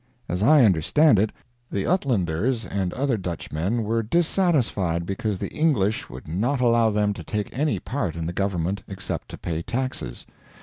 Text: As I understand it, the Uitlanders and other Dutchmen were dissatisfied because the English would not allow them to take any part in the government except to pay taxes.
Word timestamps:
As 0.27 0.41
I 0.41 0.65
understand 0.65 1.19
it, 1.19 1.31
the 1.69 1.83
Uitlanders 1.83 2.65
and 2.65 2.91
other 2.95 3.17
Dutchmen 3.17 3.83
were 3.83 4.01
dissatisfied 4.01 5.05
because 5.05 5.37
the 5.37 5.53
English 5.53 6.09
would 6.09 6.27
not 6.27 6.59
allow 6.59 6.89
them 6.89 7.13
to 7.13 7.23
take 7.23 7.55
any 7.55 7.77
part 7.77 8.15
in 8.15 8.25
the 8.25 8.33
government 8.33 8.81
except 8.87 9.29
to 9.29 9.37
pay 9.37 9.61
taxes. 9.61 10.25